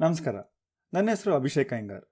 [0.00, 0.36] ನಮಸ್ಕಾರ.
[0.94, 2.04] ನನ್ನ ಹೆಸರು ಅಭಿಷೇಕ್ ಅಯ್ಯಂಗಾರ್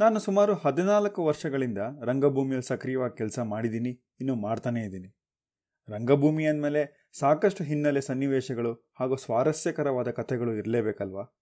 [0.00, 5.16] ನಾನು ಸುಮಾರು ಹದಿನಾಲ್ಕು ವರ್ಷಗಳಿಂದ ರಂಗಭೂಮಿಯಲ್ಲಿ ಸಕ್ರಿಯವಾಗಿ ಕೆಲಸ ಮಾಡಿದ್ದೀನಿ, ಇನ್ನು ಮಾಡ್ತಾನೇ ಇದ್ದೀನಿ.
[5.88, 11.38] ರಂಗಭೂಮಿ ಅಂದಮೇಲೆ ಸಾಕಷ್ಟು ಹಿನ್ನೆಲೆ ಸನ್ನಿವೇಶಗಳು ಹಾಗೂ ಸ್ವಾರಸ್ಯಕರವಾದ ಕಥೆಗಳು ಇರಲೇಬೇಕಲ್ವಾ?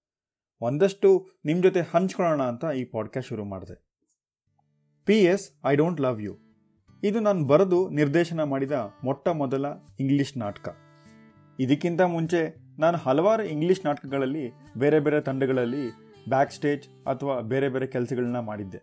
[0.60, 3.85] ಒಂದಷ್ಟು ನಿಮ್ಮ ಜೊತೆ ಹಂಚ್ಕೊಳ್ಳೋಣ ಅಂತ ಈ ಪಾಡ್ಕಾಸ್ಟ್ ಶುರು ಮಾಡಿದೆ.
[5.07, 6.39] P S I don't love you
[7.03, 8.73] ಇದು ನಾನು ಬರೆದು ನಿರ್ದೇಶನ ಮಾಡಿದ
[9.05, 9.66] ಮೊಟ್ಟ ಮೊದಲ
[10.01, 10.77] ಇಂಗ್ಲಿಷ್ ನಾಟಕ.
[11.61, 15.84] ಇದಕ್ಕಿಂತ ಮುಂಚೆ ನಾನು ಹಲವಾರು ಇಂಗ್ಲೀಷ್ ನಾಟಕಗಳಲ್ಲಿ ಬೇರೆ ಬೇರೆ ತಂಡಗಳಲ್ಲಿ
[16.29, 18.78] ಬ್ಯಾಕ್ ಸ್ಟೇಜ್ ಅಥವಾ ಬೇರೆ ಬೇರೆ ಕೆಲಸಗಳನ್ನ ಮಾಡಿದ್ದೆ.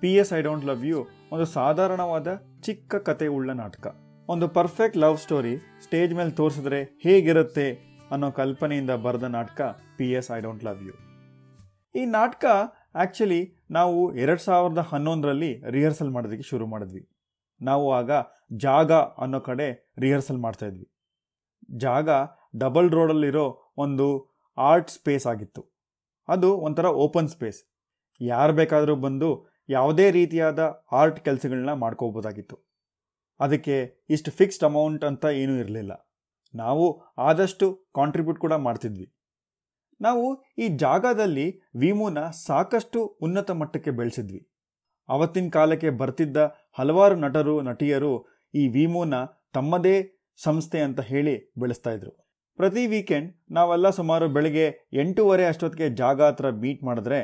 [0.00, 2.28] P S I don't love you ಒಂದು ಸಾಧಾರಣವಾದ
[2.62, 3.96] ಚಿಕ್ಕ ಕತೆ ಉಳ್ಳ ನಾಟಕ.
[4.28, 10.40] ಒಂದು ಪರ್ಫೆಕ್ಟ್ ಲವ್ ಸ್ಟೋರಿ ಸ್ಟೇಜ್ ಮೇಲೆ ತೋರಿಸಿದ್ರೆ ಹೇಗಿರುತ್ತೆ ಅನ್ನೋ ಕಲ್ಪನೆಯಿಂದ ಬರೆದ ನಾಟಕ P S I
[10.40, 10.94] don't love you
[11.94, 12.44] ಈ ನಾಟಕ
[12.94, 17.08] ಆ್ಯಕ್ಚುಲಿ ನಾವು ಎರಡು ಸಾವಿರದ ಹನ್ನೊಂದರಲ್ಲಿ ರಿಹರ್ಸಲ್ ಮಾಡೋದಕ್ಕೆ ಶುರು ಮಾಡಿದ್ವಿ.
[17.62, 18.10] ನಾವು ಆಗ
[18.56, 20.88] ಜಾಗ ಅನ್ನೋ ಕಡೆ ರಿಹರ್ಸಲ್ ಮಾಡ್ತಾ ಇದ್ವಿ.
[21.76, 22.10] ಜಾಗ
[22.58, 25.76] ಡಬಲ್ ರೋಡಲ್ಲಿರೋ ಒಂದು ಆರ್ಟ್ ಸ್ಪೇಸ್ ಆಗಿತ್ತು.
[26.28, 27.64] ಅದು ಒಂಥರ ಓಪನ್ ಸ್ಪೇಸ್.
[28.20, 32.66] ಯಾರು ಬೇಕಾದರೂ ಬಂದು ಯಾವುದೇ ರೀತಿಯಾದ ಆರ್ಟ್ ಕೆಲಸಗಳನ್ನ ಮಾಡ್ಕೋಬೋದಾಗಿತ್ತು.
[33.40, 36.16] ಅದಕ್ಕೆ ಇಷ್ಟು ಫಿಕ್ಸ್ಡ್ ಅಮೌಂಟ್ ಅಂತ ಏನೂ ಇರಲಿಲ್ಲ.
[36.54, 39.14] ನಾವು ಆದಷ್ಟು ಕಾಂಟ್ರಿಬ್ಯೂಟ್ ಕೂಡ ಮಾಡ್ತಿದ್ವಿ.
[40.00, 44.52] ನಾವು ಈ ಜಾಗದಲ್ಲಿ ವಿಮುನ ಸಾಕಷ್ಟು ಉನ್ನತ ಮಟ್ಟಕ್ಕೆ ಬೆಳೆಸಿದ್ವಿ.
[45.08, 46.36] ಅವತ್ತಿನ ಕಾಲಕ್ಕೆ ಬರ್ತಿದ್ದ
[46.72, 49.14] ಹಲವಾರು ನಟರು, ನಟಿಯರು ಈ ವಿಮುನ
[49.52, 52.25] ತಮ್ಮದೇ ಸಂಸ್ಥೆ ಅಂತ ಹೇಳಿ ಬೆಳೆಸ್ತಾ ಇದ್ರು.
[52.58, 57.18] ಪ್ರತಿ ವೀಕೆಂಡ್ ನಾವೆಲ್ಲ ಸುಮಾರು ಬೆಳಗ್ಗೆ ಎಂಟೂವರೆ ಅಷ್ಟೊತ್ತಿಗೆ ಜಾಗ ಹತ್ರ ಮೀಟ್ ಮಾಡಿದ್ರೆ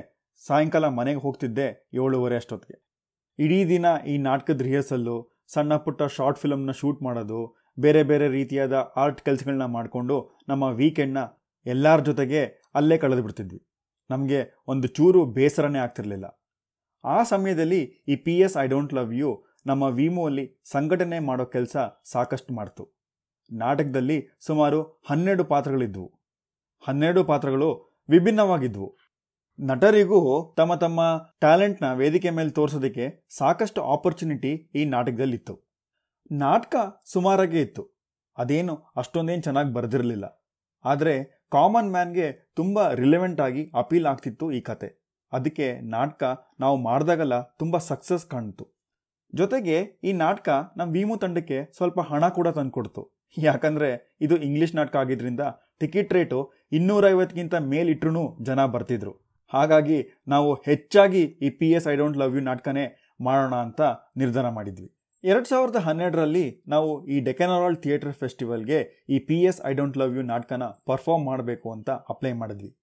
[0.46, 2.76] ಸಾಯಂಕಾಲ ಮನೆಗೆ ಹೋಗ್ತಿದ್ದೆ ಏಳುವರೆ ಅಷ್ಟೊತ್ತಿಗೆ.
[3.38, 5.16] ಇಡೀ ದಿನ ಈ ನಾಟಕದ ರಿಹರ್ಸಲ್ಲು
[5.54, 7.40] ಸಣ್ಣ ಪುಟ್ಟ ಶಾರ್ಟ್ ಫಿಲಮ್ನ ಶೂಟ್ ಮಾಡೋದು,
[7.80, 10.16] ಬೇರೆ ಬೇರೆ ರೀತಿಯಾದ ಆರ್ಟ್ ಕೆಲಸಗಳನ್ನ ಮಾಡಿಕೊಂಡು
[10.48, 11.18] ನಮ್ಮ ವೀಕೆಂಡ್ನ
[11.66, 12.42] ಎಲ್ಲರ ಜೊತೆಗೆ
[12.74, 13.60] ಅಲ್ಲೇ ಕಳೆದು ಬಿಡ್ತಿದ್ವಿ.
[14.10, 16.26] ನಮಗೆ ಒಂದು ಚೂರು ಬೇಸರನೇ ಆಗ್ತಿರಲಿಲ್ಲ.
[17.04, 19.30] ಆ ಸಮಯದಲ್ಲಿ ಈ P S I don't love you
[19.66, 21.76] ನಮ್ಮ ವಿಮೋ ಅಲ್ಲಿ ಸಂಘಟನೆ ಮಾಡೋ ಕೆಲಸ
[22.12, 23.01] ಸಾಕಷ್ಟು ಮಾಡ್ತು.
[23.50, 26.12] ನಾಟಕದಲ್ಲಿ ಸುಮಾರು ಹನ್ನೆರಡು ಪಾತ್ರಗಳಿದ್ವು.
[26.88, 28.96] ಹನ್ನೆರಡು ಪಾತ್ರಗಳು ವಿಭಿನ್ನವಾಗಿದ್ವು.
[29.60, 31.00] ನಟರಿಗೂ ತಮ್ಮ ತಮ್ಮ
[31.40, 35.72] ಟ್ಯಾಲೆಂಟ್ನ ವೇದಿಕೆ ಮೇಲೆ ತೋರಿಸೋದಕ್ಕೆ ಸಾಕಷ್ಟು ಆಪರ್ಚುನಿಟಿ ಈ ನಾಟಕದಲ್ಲಿತ್ತು.
[36.32, 38.02] ನಾಟಕ ಸುಮಾರಾಗೇ ಇತ್ತು.
[38.38, 40.48] ಅದೇನು ಅಷ್ಟೊಂದೇನು ಚೆನ್ನಾಗಿ ಬರೆದಿರಲಿಲ್ಲ.
[40.84, 45.18] ಆದರೆ ಕಾಮನ್ ಮ್ಯಾನ್ಗೆ ತುಂಬ ರಿಲೆವೆಂಟ್ ಆಗಿ ಅಪೀಲ್ ಆಗ್ತಿತ್ತು ಈ ಕತೆ.
[45.32, 48.82] ಅದಕ್ಕೆ ನಾಟಕ ನಾವು ಮಾಡಿದಾಗಲ್ಲ ತುಂಬ ಸಕ್ಸಸ್ ಕಾಣ್ತು.
[49.34, 53.21] ಜೊತೆಗೆ ಈ ನಾಟಕ ನಮ್ಮ ವಿಮು ತಂಡಕ್ಕೆ ಸ್ವಲ್ಪ ಹಣ ಕೂಡ ತಂದುಕೊಡ್ತು.
[53.36, 55.40] ಯಾಕಂದರೆ ಇದು ಇಂಗ್ಲಿಷ್ ನಾಟಕ ಆಗಿದ್ರಿಂದ
[55.80, 59.12] ಟಿಕೆಟ್ ರೇಟು ಇನ್ನೂರೈವತ್ತಕ್ಕಿಂತ ಮೇಲಿಟ್ರೂ ಜನ ಬರ್ತಿದ್ರು.
[59.48, 59.98] ಹಾಗಾಗಿ
[60.28, 63.80] ನಾವು ಹೆಚ್ಚಾಗಿ ಈ P S I don't love you ನಾಟಕನೇ ಮಾಡೋಣ ಅಂತ
[64.16, 64.88] ನಿರ್ಧಾರ ಮಾಡಿದ್ವಿ.
[65.24, 70.22] ಎರಡು ಸಾವಿರದ ಹನ್ನೆರಡರಲ್ಲಿ ನಾವು ಈ ಡೆಕೆನರಾಲ್ ಥಿಯೇಟರ್ ಫೆಸ್ಟಿವಲ್ಗೆ ಈ P S I don't love you
[70.22, 72.78] ನಾಟಕನ perform ಮಾಡಬೇಕು ಅಂತ ಅಪ್ಲೈ ಮಾಡಿದ್ವಿ.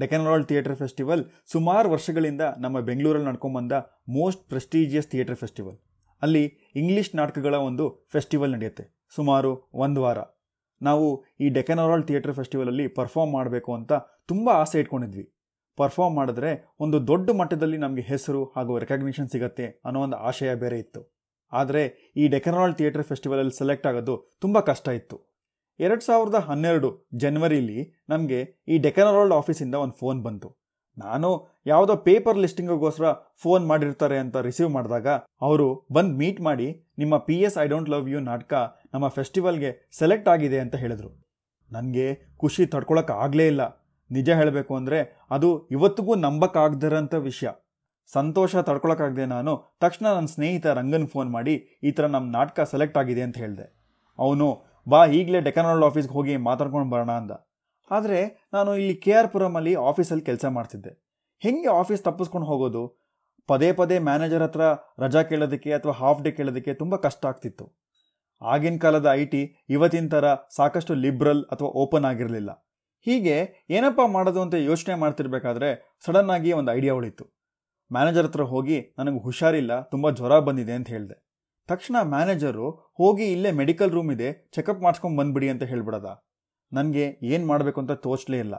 [0.00, 3.72] ಡೆಕೆನರಾಲ್ ಥಿಯೇಟರ್ ಫೆಸ್ಟಿವಲ್ ಸುಮಾರು ವರ್ಷಗಳಿಂದ ನಮ್ಮ ಬೆಂಗಳೂರಲ್ಲಿ ನಡ್ಕೊಂಬಂದ
[4.08, 5.76] ಮೋಸ್ಟ್ ಪ್ರೆಸ್ಟೀಜಿಯಸ್ ಥಿಯೇಟರ್ ಫೆಸ್ಟಿವಲ್.
[6.22, 6.44] ಅಲ್ಲಿ
[6.76, 9.03] ಇಂಗ್ಲಿಷ್ ನಾಟಕಗಳ ಒಂದು ಫೆಸ್ಟಿವಲ್ ನಡೆಯುತ್ತೆ.
[9.16, 9.52] ಸುಮಾರು
[9.84, 10.18] ಒಂದು ವಾರ.
[10.80, 11.06] ನಾವು
[11.44, 13.92] ಈ ಡೆಕೆನರಾಲ್ ಥಿಯೇಟರ್ ಫೆಸ್ಟಿವಲಲ್ಲಿ ಪರ್ಫಾರ್ಮ್ ಮಾಡಬೇಕು ಅಂತ
[14.30, 15.24] ತುಂಬ ಆಸೆ ಇಟ್ಕೊಂಡಿದ್ವಿ.
[15.78, 16.50] ಪರ್ಫಾರ್ಮ್ ಮಾಡಿದ್ರೆ
[16.84, 21.00] ಒಂದು ದೊಡ್ಡ ಮಟ್ಟದಲ್ಲಿ ನಮಗೆ ಹೆಸರು ಹಾಗೂ ರೆಕಗ್ನಿಷನ್ ಸಿಗತ್ತೆ ಅನ್ನೋ ಒಂದು ಆಶಯ ಬೇರೆ ಇತ್ತು.
[21.52, 21.82] ಆದರೆ
[22.20, 24.14] ಈ ಡೆಕೆನರಾಲ್ ಥಿಯೇಟರ್ ಫೆಸ್ಟಿವಲಲ್ಲಿ ಸೆಲೆಕ್ಟ್ ಆಗೋದು
[24.44, 25.16] ತುಂಬ ಕಷ್ಟ ಇತ್ತು.
[25.80, 26.88] ಎರಡು ಸಾವಿರದ ಹನ್ನೆರಡು
[27.22, 27.78] ಜನವರಿಲಿ
[28.12, 28.40] ನಮಗೆ
[28.72, 30.48] ಈ ಡೆಕೆನರಾಲ್ಡ್ ಆಫೀಸಿಂದ ಒಂದು ಫೋನ್ ಬಂತು.
[30.96, 31.28] ನಾನು
[31.66, 33.06] ಯಾವುದೋ ಪೇಪರ್ ಲಿಸ್ಟಿಂಗಿಗೋಸ್ಕರ
[33.42, 35.08] ಫೋನ್ ಮಾಡಿರ್ತಾರೆ ಅಂತ ರಿಸೀವ್ ಮಾಡಿದಾಗ
[35.46, 35.66] ಅವರು
[35.96, 36.68] ಬಂದು ಮೀಟ್ ಮಾಡಿ,
[37.00, 38.54] ನಿಮ್ಮ P S I don't love you ನಾಟಕ
[38.94, 41.24] ನಮ್ಮ ಫೆಸ್ಟಿವಲ್ಗೆ ಸೆಲೆಕ್ಟ್ ಆಗಿದೆ ಅಂತ ಹೇಳಿದ್ರು.
[41.72, 42.70] ನನಗೆ ಖುಷಿ
[43.10, 43.84] ಆಗಲೇ ಇಲ್ಲ.
[44.10, 47.48] ನಿಜ ಹೇಳಬೇಕು ಅಂದರೆ ಅದು ಇವತ್ತಿಗೂ ನಂಬಕ್ಕಾಗ್ದಿರೋಂಥ ವಿಷಯ.
[48.12, 53.22] ಸಂತೋಷ ತಡ್ಕೊಳಕ್ಕಾಗದೆ ನಾನು ತಕ್ಷಣ ನನ್ನ ಸ್ನೇಹಿತ ರಂಗನ್ ಫೋನ್ ಮಾಡಿ ಈ ಥರ ನಮ್ಮ ನಾಟಕ ಸೆಲೆಕ್ಟ್ ಆಗಿದೆ
[53.22, 53.94] ಅಂತ ಹೇಳಿದೆ.
[54.18, 57.30] ಅವನು, ಬಾ, ಈಗಲೇ ಡೆಕನಾಲ್ಡ್ ಆಫೀಸ್ಗೆ ಹೋಗಿ ಮಾತಾಡ್ಕೊಂಡು ಬರೋಣ ಅಂದ.
[57.90, 61.04] ಆದರೆ ನಾನು ಇಲ್ಲಿ ಕೆ ಆರ್ ಪುರಮಲ್ಲಿ ಆಫೀಸಲ್ಲಿ ಕೆಲಸ ಮಾಡ್ತಿದ್ದೆ.
[61.38, 63.04] ಹೆಂಗೆ ಆಫೀಸ್ ತಪ್ಪಿಸ್ಕೊಂಡು ಹೋಗೋದು?
[63.46, 64.60] ಪದೇ ಪದೇ ಮ್ಯಾನೇಜರ್ ಹತ್ರ
[64.98, 67.83] ರಜಾ ಕೇಳೋದಕ್ಕೆ ಅಥವಾ ಹಾಫ್ ಡೇ ಕೇಳೋದಕ್ಕೆ ತುಂಬ ಕಷ್ಟ ಆಗ್ತಿತ್ತು.
[68.52, 72.50] ಆಗಿನ ಕಾಲದ ಐ ಟಿ ಇವತ್ತಿನ ಥರ ಸಾಕಷ್ಟು ಲಿಬ್ರಲ್ ಅಥವಾ ಓಪನ್ ಆಗಿರಲಿಲ್ಲ.
[73.06, 77.24] ಹೀಗೆ ಏನಪ್ಪ ಮಾಡೋದು ಅಂತ ಯೋಚನೆ ಮಾಡ್ತಿರ್ಬೇಕಾದ್ರೆ ಸಡನ್ ಆಗಿ ಒಂದು ಐಡಿಯಾ ಉಳಿತು.
[77.92, 81.16] ಮ್ಯಾನೇಜರ್ ಹತ್ರ ಹೋಗಿ, ನನಗೆ ಹುಷಾರಿಲ್ಲ, ತುಂಬ ಜ್ವರ ಬಂದಿದೆ ಅಂತ ಹೇಳಿದೆ.
[81.68, 86.24] ತಕ್ಷಣ ಮ್ಯಾನೇಜರು ಹೋಗಿ ಇಲ್ಲೇ ಮೆಡಿಕಲ್ ರೂಮ್ ಇದೆ, ಚೆಕಪ್ ಮಾಡಿಸ್ಕೊಂಡು ಬಂದ್ಬಿಡಿ ಅಂತ ಹೇಳ್ಬಿಡದ.
[86.72, 88.54] ನನಗೆ ಏನು ಮಾಡಬೇಕು ಅಂತ ತೋಚಲೇ ಇಲ್ಲ.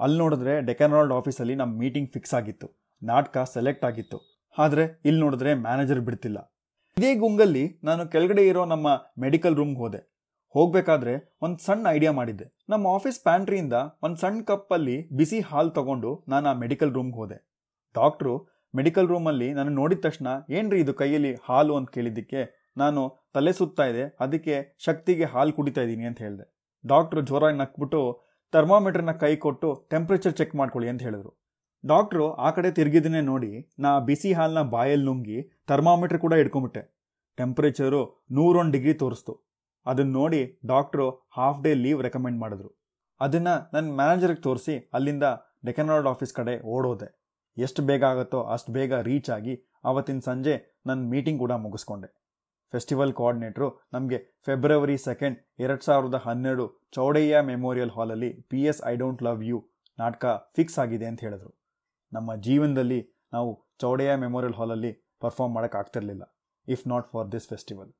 [0.00, 2.68] ಅಲ್ಲಿ ನೋಡಿದ್ರೆ ಡೆಕನಾಲ್ಡ್ ಆಫೀಸಲ್ಲಿ ನಮ್ಮ ಮೀಟಿಂಗ್ ಫಿಕ್ಸ್ ಆಗಿತ್ತು.
[3.02, 4.18] ನಾಟಕ ಸೆಲೆಕ್ಟ್ ಆಗಿತ್ತು.
[4.58, 6.38] ಆದರೆ ಇಲ್ಲಿ ನೋಡಿದ್ರೆ ಮ್ಯಾನೇಜರ್ ಬಿಡ್ತಿಲ್ಲ.
[6.98, 9.98] ಇದೇ ಗುಂಗಲ್ಲಿ ನಾನು ಕೆಳಗಡೆ ಇರೋ ನಮ್ಮ ಮೆಡಿಕಲ್ ರೂಮ್ಗೆ ಹೋದೆ.
[10.54, 12.46] ಹೋಗಬೇಕಾದ್ರೆ ಒಂದು ಸಣ್ಣ ಐಡಿಯಾ ಮಾಡಿದ್ದೆ.
[12.68, 13.72] ನಮ್ಮ ಆಫೀಸ್ ಪ್ಯಾಂಟ್ರಿಯಿಂದ
[14.02, 17.54] ಒಂದು ಸಣ್ಣ ಕಪ್ಪಲ್ಲಿ ಬಿಸಿ ಹಾಲು ತಗೊಂಡು ನಾನು ಆ ಮೆಡಿಕಲ್ ರೂಮ್ಗೆ ಹೋದೆ.
[17.94, 21.76] ಡಾಕ್ಟ್ರು ಮೆಡಿಕಲ್ ರೂಮಲ್ಲಿ ನಾನು ನೋಡಿದ ತಕ್ಷಣ, ಏನ್ರಿ ಇದು ಕೈಯಲ್ಲಿ ಹಾಲು?
[21.76, 26.66] ಅಂತ ಕೇಳಿದ್ದಕ್ಕೆ ನಾನು ತಲೆ ಸುತ್ತಾ ಇದೆ ಅದಕ್ಕೆ ಶಕ್ತಿಗೆ ಹಾಲು ಕುಡಿತಾ ಇದ್ದೀನಿ ಅಂತ ಹೇಳಿದೆ.
[26.86, 31.37] ಡಾಕ್ಟ್ರು ಜೋರಾಗಿ ನಕ್ಬಿಟ್ಟು ಥರ್ಮಾಮೀಟರ್ನ ಕೈ ಕೊಟ್ಟು ಟೆಂಪ್ರೇಚರ್ ಚೆಕ್ ಮಾಡ್ಕೊಳ್ಳಿ ಅಂತ ಹೇಳಿದ್ರು.
[31.84, 33.50] ಡಾಕ್ಟ್ರು ಆ ಕಡೆ ತಿರುಗಿದನ್ನೇ ನೋಡಿ
[33.84, 35.38] ನಾ ಬಿಸಿ ಹಾಲನ್ನ ಬಾಯಲ್ಲಿ ನುಂಗಿ
[35.68, 36.82] ಥರ್ಮಾಮೀಟ್ರ್ ಕೂಡ ಇಟ್ಕೊಂಬಿಟ್ಟೆ.
[37.38, 38.00] ಟೆಂಪ್ರೇಚರು
[38.36, 39.34] ನೂರೊಂದು ಡಿಗ್ರಿ ತೋರಿಸ್ತು.
[39.86, 40.40] ಅದನ್ನು ನೋಡಿ
[40.72, 42.70] doctor half day leave recommend ಮಾಡಿದ್ರು.
[43.20, 45.26] ಅದನ್ನು ನನ್ನ ಮ್ಯಾನೇಜರ್ಗೆ ತೋರಿಸಿ ಅಲ್ಲಿಂದ
[45.66, 47.08] ಡೆಕೆನಾರ್ಡ್ ಆಫೀಸ್ ಕಡೆ ಓಡೋದೆ.
[47.56, 49.54] ಎಷ್ಟು ಬೇಗ ಆಗುತ್ತೋ ಅಷ್ಟು ಬೇಗ ರೀಚ್ ಆಗಿ
[49.84, 50.54] ಆವತ್ತಿನ ಸಂಜೆ
[50.86, 52.08] ನನ್ನ ಮೀಟಿಂಗ್ ಕೂಡ ಮುಗಿಸ್ಕೊಂಡೆ.
[52.72, 56.66] ಫೆಸ್ಟಿವಲ್ ಕೋಆರ್ಡಿನೇಟ್ರು ನಮಗೆ ಫೆಬ್ರವರಿ ಸೆಕೆಂಡ್ ಎರಡು ಸಾವಿರದ ಹನ್ನೆರಡು
[56.96, 59.58] ಚೌಡಯ್ಯ ಮೆಮೋರಿಯಲ್ ಹಾಲಲ್ಲಿ P S I don't love you
[59.98, 60.24] ನಾಟಕ
[60.56, 61.50] ಫಿಕ್ಸ್ ಆಗಿದೆ ಅಂತ ಹೇಳಿದ್ರು.
[62.12, 63.00] ನಮ್ಮ ಜೀವನದಲ್ಲಿ
[63.32, 63.50] ನಾವು
[63.80, 66.24] ಚೌಡಯ್ಯ ಮೆಮೋರಿಯಲ್ ಹಾಲಲ್ಲಿ perform ಮಾಡೋಕ್ಕಾಗ್ತಿರ್ಲಿಲ್ಲ
[66.68, 67.90] if not for this festival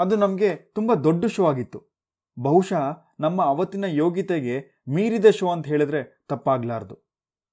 [0.00, 1.80] ಅದು ನಮಗೆ ತುಂಬ ದೊಡ್ಡ ಶೋ ಆಗಿತ್ತು.
[2.38, 2.84] ಬಹುಶಃ
[3.20, 4.54] ನಮ್ಮ ಅವತ್ತಿನ ಯೋಗ್ಯತೆಗೆ
[4.88, 6.96] ಮೀರಿದ ಶೋ ಅಂತ ಹೇಳಿದ್ರೆ ತಪ್ಪಾಗಲಾರ್ದು.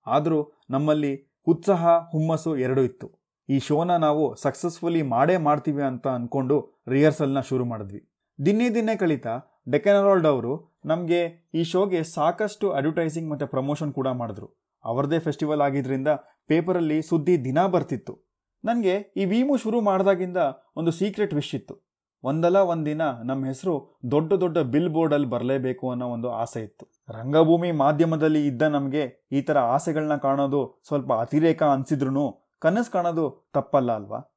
[0.08, 0.40] ಆದರೂ
[0.70, 1.14] ನಮ್ಮಲ್ಲಿ
[1.48, 3.08] ಉತ್ಸಾಹ, ಹುಮ್ಮಸ್ಸು ಎರಡೂ ಇತ್ತು.
[3.50, 8.02] ಈ ಶೋನ ನಾವು ಸಕ್ಸಸ್ಫುಲಿ ಮಾಡೇ ಮಾಡ್ತೀವಿ ಅಂತ ಅಂದ್ಕೊಂಡು ರಿಹರ್ಸಲ್ನ ಶುರು ಮಾಡಿದ್ವಿ.
[8.46, 9.34] ದಿನೇ ದಿನೇ ಕಳೀತಾ
[9.72, 10.54] ಡೆಕೆನರಾಲ್ಡ್ ಅವರು
[10.86, 14.48] ನಮಗೆ ಈ ಶೋಗೆ ಸಾಕಷ್ಟು ಅಡ್ವರ್ಟೈಸಿಂಗ್ ಮತ್ತು ಪ್ರಮೋಷನ್ ಕೂಡ ಮಾಡಿದ್ರು.
[14.86, 16.08] ಅವರದೇ ಫೆಸ್ಟಿವಲ್ ಆಗಿದ್ದರಿಂದ
[16.48, 18.30] ಪೇಪರಲ್ಲಿ ಸುದ್ದಿ ದಿನ ಬರ್ತಿತ್ತು.
[18.66, 20.38] ನನಗೆ ಈ ವೀಮು ಶುರು ಮಾಡಿದಾಗಿಂದ
[20.76, 21.90] ಒಂದು ಸೀಕ್ರೆಟ್ ವಿಶ್ ಇತ್ತು.
[22.24, 27.04] ಒಂದಲ್ಲ ಒಂದಿನ ನಮ್ಮ ಹೆಸರು ದೊಡ್ಡ ದೊಡ್ಡ ಬಿಲ್ ಬೋರ್ಡಲ್ಲಿ ಬರಲೇಬೇಕು ಅನ್ನೋ ಒಂದು ಆಸೆ ಇತ್ತು.
[27.10, 34.36] ರಂಗಭೂಮಿ ಮಾಧ್ಯಮದಲ್ಲಿ ಇದ್ದ ನಮಗೆ ಈ ಥರ ಆಸೆಗಳನ್ನ ಕಾಣೋದು ಸ್ವಲ್ಪ ಅತಿರೇಕ ಅನಿಸಿದ್ರು ಕನಸು ಕಾಣೋದು ತಪ್ಪಲ್ಲ ಅಲ್ವಾ?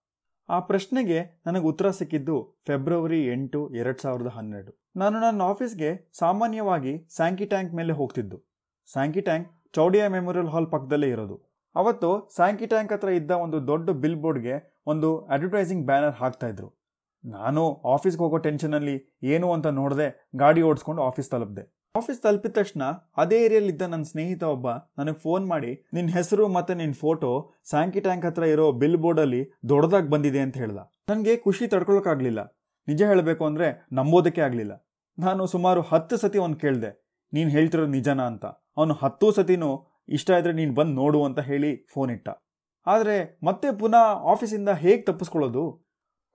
[0.49, 4.89] ಆ ಪ್ರಶ್ನೆಗೆ ನನಗೆ ಉತ್ತರ ಸಿಕ್ಕಿದ್ದು ಫೆಬ್ರವರಿ ಎಂಟು ಎರಡು ಸಾವಿರದ ಹನ್ನೆರಡು.
[4.97, 8.53] ನಾನು ನನ್ನ ಆಫೀಸ್ಗೆ ಸಾಮಾನ್ಯವಾಗಿ ಸ್ಯಾಂಕಿ ಟ್ಯಾಂಕ್ ಮೇಲೆ ಹೋಗ್ತಿದ್ದು.
[8.93, 11.37] Sankey tank Chowdiah memorial hall ಪಕ್ಕದಲ್ಲೇ ಇರೋದು.
[11.77, 14.57] ಅವತ್ತು ಸ್ಯಾಂಕಿ ಟ್ಯಾಂಕ್ ಹತ್ರ ಇದ್ದ ಒಂದು ದೊಡ್ಡ ಬಿಲ್ ಬೋರ್ಡ್ಗೆ
[14.93, 16.69] ಒಂದು ಅಡ್ವರ್ಟೈಸಿಂಗ್ ಬ್ಯಾನರ್ ಹಾಕ್ತಾ ಇದ್ರು.
[17.25, 17.63] ನಾನು
[17.95, 18.97] ಆಫೀಸ್ಗೆ ಹೋಗೋ ಟೆನ್ಷನಲ್ಲಿ
[19.35, 20.09] ಏನು ಅಂತ ನೋಡದೆ
[20.43, 21.65] ಗಾಡಿ ಓಡಿಸ್ಕೊಂಡು ಆಫೀಸ್ ತಲುಪಿದೆ.
[21.95, 22.83] ಆಫೀಸ್ ತಲುಪಿದ ತಕ್ಷಣ
[23.23, 27.31] ಅದೇ ಏರಿಯಲ್ಲಿದ್ದ ನನ್ನ ಸ್ನೇಹಿತ ಒಬ್ಬ ನನಗೆ ಫೋನ್ ಮಾಡಿ ನಿನ್ನ ಹೆಸರು ಮತ್ತು ನಿನ್ನ ಫೋಟೋ
[27.71, 29.43] ಸ್ಯಾಂಕಿ ಟ್ಯಾಂಕ್ ಹತ್ರ ಇರೋ ಬಿಲ್ ಬೋರ್ಡಲ್ಲಿ
[29.73, 30.81] ದೊಡ್ಡದಾಗಿ ಬಂದಿದೆ ಅಂತ ಹೇಳ್ದ.
[31.11, 32.41] ನನಗೆ ಖುಷಿ ತಡ್ಕೊಳಕ್ಕಾಗಲಿಲ್ಲ.
[32.89, 33.69] ನಿಜ ಹೇಳಬೇಕು ಅಂದರೆ
[33.99, 34.75] ನಂಬೋದಕ್ಕೆ ಆಗಲಿಲ್ಲ.
[35.19, 36.91] ನಾನು ಸುಮಾರು ಹತ್ತು ಸತಿ ಒಂದು ಕೇಳಿದೆ,
[37.33, 38.27] ನೀನು ಹೇಳ್ತಿರೋದು ನಿಜನಾ?
[38.33, 38.47] ಅಂತ.
[38.77, 39.71] ಅವನು ಹತ್ತು ಸತಿನೂ
[40.09, 42.29] ಇಷ್ಟ ಇದ್ರೆ ನೀನು ಬಂದು ನೋಡು ಅಂತ ಹೇಳಿ ಫೋನ್ ಇಟ್ಟ.
[42.87, 45.65] ಆದರೆ ಮತ್ತೆ ಪುನಃ ಆಫೀಸಿಂದ ಹೇಗೆ ತಪ್ಪಿಸ್ಕೊಳ್ಳೋದು?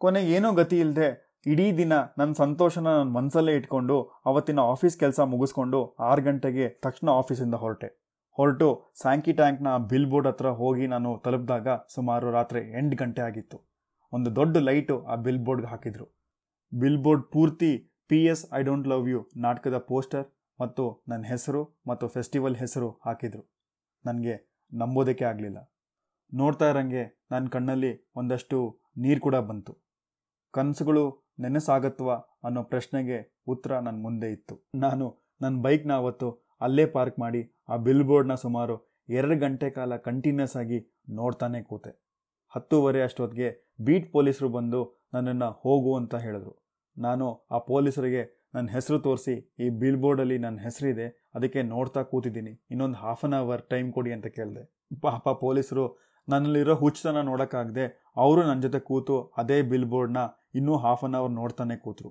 [0.02, 1.08] ಕೊನೆಗೆ ಏನೋ ಗತಿ ಇಲ್ಲದೆ
[1.48, 7.54] ಇಡೀ ದಿನ ನನ್ನ ಸಂತೋಷನ ನನ್ನ ಮನಸ್ಸಲ್ಲೇ ಇಟ್ಕೊಂಡು ಅವತ್ತಿನ ಆಫೀಸ್ ಕೆಲಸ ಮುಗಿಸ್ಕೊಂಡು ಆರು ಗಂಟೆಗೆ ತಕ್ಷಣ ಆಫೀಸಿಂದ
[7.54, 7.90] ಹೊರಟೆ.
[8.38, 8.70] ಹೊರಟು
[9.02, 13.58] ಸ್ಯಾಂಕಿ ಟ್ಯಾಂಕ್ನ ಬಿಲ್ ಬೋರ್ಡ್ ಹತ್ರ ಹೋಗಿ ನಾನು ತಲುಪಿದಾಗ ಸುಮಾರು ರಾತ್ರಿ ಎಂಟು ಗಂಟೆ ಆಗಿತ್ತು.
[14.14, 16.06] ಒಂದು ದೊಡ್ಡ ಲೈಟು ಆ ಬಿಲ್ ಬೋರ್ಡ್ಗೆ ಹಾಕಿದ್ರು.
[16.72, 17.72] ಬಿಲ್ ಬೋರ್ಡ್ ಪೂರ್ತಿ
[18.08, 20.26] P S I don't love you ನಾಟಕದ ಪೋಸ್ಟರ್
[20.60, 23.54] ಮತ್ತು ನನ್ನ ಹೆಸರು ಮತ್ತು ಫೆಸ್ಟಿವಲ್ ಹೆಸರು ಹಾಕಿದರು.
[24.06, 25.74] ನನಗೆ ನಂಬೋದಕ್ಕೆ ಆಗಲಿಲ್ಲ.
[26.34, 29.86] ನೋಡ್ತಾ ಇರಂಗೆ ನನ್ನ ಕಣ್ಣಲ್ಲಿ ಒಂದಷ್ಟು ನೀರು ಕೂಡ ಬಂತು.
[30.52, 32.12] ಕನಸುಗಳು ನೆನಸಾಗತ್ವ
[32.44, 34.70] ಅನ್ನೋ ಪ್ರಶ್ನೆಗೆ ಉತ್ತರ ನನ್ನ ಮುಂದೆ ಇತ್ತು.
[34.76, 40.56] ನಾನು ನನ್ನ ಬೈಕ್ನ ಅವತ್ತು ಅಲ್ಲೇ ಪಾರ್ಕ್ ಮಾಡಿ ಆ ಬಿಲ್ ಬೋರ್ಡ್ನ ಸುಮಾರು ಎರಡು ಗಂಟೆ ಕಾಲ ಕಂಟಿನ್ಯೂಸ್
[40.56, 42.08] ಆಗಿ ನೋಡ್ತಾನೆ ಕೂತೆ.
[42.50, 46.68] ಹತ್ತೂವರೆ ಅಷ್ಟೊತ್ತಿಗೆ ಬೀಟ್ ಪೊಲೀಸರು ಬಂದು ನನ್ನನ್ನು ಹೋಗು ಅಂತ ಹೇಳಿದ್ರು.
[46.98, 49.34] ನಾನು ಆ ಪೊಲೀಸರಿಗೆ ನನ್ನ ಹೆಸರು ತೋರಿಸಿ,
[49.64, 51.08] ಈ ಬಿಲ್ ಬೋರ್ಡಲ್ಲಿ ನನ್ನ ಹೆಸರಿದೆ,
[51.38, 52.54] ಅದಕ್ಕೆ ನೋಡ್ತಾ ಕೂತಿದ್ದೀನಿ.
[52.74, 54.64] ಇನ್ನೊಂದು ಹಾಫ್ ಅನ್ ಅವರ್ ಟೈಮ್ ಕೊಡಿ ಅಂತ ಕೇಳಿದೆ.
[55.06, 55.84] ಪಾಪ ಪೊಲೀಸರು
[56.28, 57.86] ನನ್ನಲ್ಲಿರೋ ಹುಚ್ಚತನ ನೋಡೋಕ್ಕಾಗದೆ
[58.24, 60.22] ಅವರು ನನ್ನ ಜೊತೆ ಕೂತು ಅದೇ ಬಿಲ್ ಬೋರ್ಡ್ನ
[60.60, 62.10] ಇನ್ನೂ ಹಾಫ್ ಆನ್ ಅವರ್ ನೋಡ್ತಾನೆ ಕೂತರು.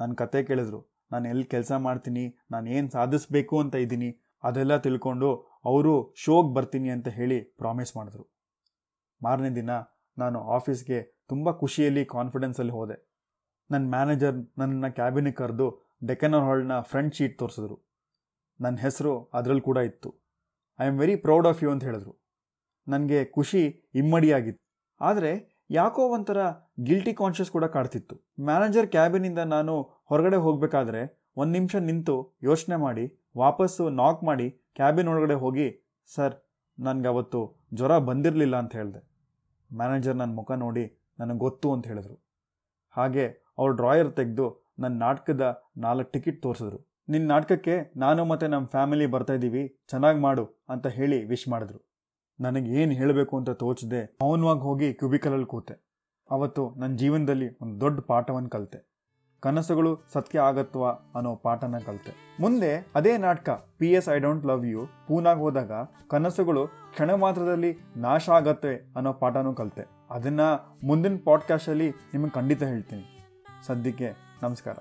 [0.00, 0.80] ನನ್ನ ಕತೆ ಕೇಳಿದ್ರು,
[1.12, 4.10] ನಾನು ಎಲ್ಲಿ ಕೆಲಸ ಮಾಡ್ತೀನಿ, ನಾನು ಏನು ಸಾಧಿಸ್ಬೇಕು ಅಂತ ಇದ್ದೀನಿ,
[4.48, 5.30] ಅದೆಲ್ಲ ತಿಳ್ಕೊಂಡು
[5.70, 8.24] ಅವರು ಶೋಗೆ ಬರ್ತೀನಿ ಅಂತ ಹೇಳಿ ಪ್ರಾಮಿಸ್ ಮಾಡಿದ್ರು.
[9.26, 9.70] ಮಾರನೇ ದಿನ
[10.16, 11.00] ನಾನು ಆಫೀಸ್ಗೆ
[11.32, 12.96] ತುಂಬ ಖುಷಿಯಲ್ಲಿ ಕಾನ್ಫಿಡೆನ್ಸಲ್ಲಿ ಹೋದೆ.
[13.70, 15.66] ನನ್ನ ಮ್ಯಾನೇಜರ್ ನನ್ನ ಕ್ಯಾಬಿನಿಗೆ ಕರೆದು
[16.06, 17.76] ಡೆಕೆನರ್ ಹಾಲ್ನ ಫ್ರಂಟ್ ಶೀಟ್ ತೋರಿಸಿದ್ರು.
[18.60, 20.10] ನನ್ನ ಹೆಸರು ಅದರಲ್ಲಿ ಕೂಡ ಇತ್ತು.
[20.80, 22.22] I am very proud of you ಅಂತ ಹೇಳಿದ್ರು.
[22.88, 24.64] ನನಗೆ ಖುಷಿ ಇಮ್ಮಡಿಯಾಗಿತ್ತು.
[25.00, 26.38] ಆದರೆ ಯಾಕೋ ಒಂಥರ
[26.84, 28.26] ಗಿಲ್ಟಿ ಕಾನ್ಷಿಯಸ್ ಕೂಡ ಕಾಡ್ತಿತ್ತು.
[28.40, 35.34] ಮ್ಯಾನೇಜರ್ ಕ್ಯಾಬಿನಿಂದ ನಾನು ಹೊರಗಡೆ ಹೋಗಬೇಕಾದ್ರೆ ಒಂದು ನಿಮಿಷ ನಿಂತು ಯೋಚನೆ ಮಾಡಿ, ವಾಪಸ್ಸು ನಾಕ್ ಮಾಡಿ ಕ್ಯಾಬಿನ್ ಒಳಗಡೆ
[35.34, 36.34] ಹೋಗಿ, ಸರ್
[36.78, 39.00] ನನಗೆ ಅವತ್ತು ಜ್ವರ ಬಂದಿರಲಿಲ್ಲ ಅಂತ ಹೇಳಿದೆ.
[39.74, 42.16] ಮ್ಯಾನೇಜರ್ ನನ್ನ ಮುಖ ನೋಡಿ ನನಗೆ ಗೊತ್ತು ಅಂತ ಹೇಳಿದ್ರು.
[42.90, 43.26] ಹಾಗೆ
[43.58, 46.88] ಅವ್ರ ಡ್ರಾಯರ್ ತೆಗೆದು ನನ್ನ ನಾಟಕದ ನಾಲ್ಕು ಟಿಕೆಟ್ ತೋರಿಸಿದ್ರು.
[47.08, 51.88] ನಿನ್ನ ನಾಟಕಕ್ಕೆ ನಾನು ಮತ್ತು ನಮ್ಮ ಫ್ಯಾಮಿಲಿ ಬರ್ತಾಯಿದ್ದೀವಿ ಚೆನ್ನಾಗಿ ಮಾಡು ಅಂತ ಹೇಳಿ ವಿಶ್ ಮಾಡಿದ್ರು.
[52.40, 55.88] ನನಗೆ ಏನು ಹೇಳಬೇಕು ಅಂತ ತೋಚದೆ, ಮೌನವಾಗಿ ಹೋಗಿ ಕ್ಯೂಬಿಕಲಲ್ಲಿ ಕೂತೆ.
[56.30, 58.88] ಅವತ್ತು ನನ್ನ ಜೀವನದಲ್ಲಿ ಒಂದು ದೊಡ್ಡ ಪಾಠವನ್ನು ಕಲಿತೆ.
[59.40, 62.36] ಕನಸುಗಳು ಸತ್ಯ ಆಗತ್ವ ಅನ್ನೋ ಪಾಠನ ಕಲಿತೆ.
[62.40, 65.72] ಮುಂದೆ ಅದೇ ನಾಟಕ P S I don't love you ಪೂನಾಗ ಹೋದಾಗ
[66.10, 69.84] ಕನಸುಗಳು ಕ್ಷಣ ಮಾತ್ರದಲ್ಲಿ ನಾಶ ಆಗತ್ತೆ ಅನ್ನೋ ಪಾಠನೂ ಕಲಿತೆ.
[70.10, 73.04] ಅದನ್ನು ಮುಂದಿನ ಪಾಡ್ಕಾಸ್ಟಲ್ಲಿ ನಿಮಗೆ ಖಂಡಿತ ಹೇಳ್ತೀನಿ.
[73.66, 74.78] ಸದ್ಯಕ್ಕೆ ನಮಸ್ಕಾರ.